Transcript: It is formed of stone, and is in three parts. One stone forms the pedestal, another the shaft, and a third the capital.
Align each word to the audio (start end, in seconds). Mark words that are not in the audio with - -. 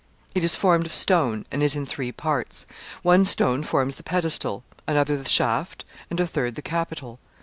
It 0.33 0.43
is 0.43 0.55
formed 0.55 0.87
of 0.87 0.95
stone, 0.95 1.45
and 1.51 1.61
is 1.61 1.75
in 1.75 1.85
three 1.85 2.11
parts. 2.11 2.65
One 3.03 3.23
stone 3.23 3.61
forms 3.61 3.97
the 3.97 4.01
pedestal, 4.03 4.63
another 4.87 5.15
the 5.15 5.29
shaft, 5.29 5.85
and 6.09 6.19
a 6.19 6.25
third 6.25 6.55
the 6.55 6.63
capital. 6.63 7.19